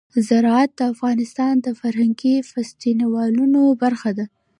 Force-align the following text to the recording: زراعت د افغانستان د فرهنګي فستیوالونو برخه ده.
زراعت 0.27 0.71
د 0.77 0.81
افغانستان 0.93 1.53
د 1.61 1.67
فرهنګي 1.79 2.35
فستیوالونو 2.51 3.61
برخه 3.83 4.11
ده. 4.17 4.25